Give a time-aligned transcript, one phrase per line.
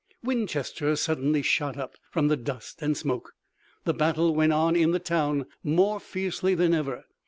[0.23, 3.33] Winchester suddenly shot up from the dust and smoke.
[3.83, 7.05] The battle went on in the town more fiercely than ever.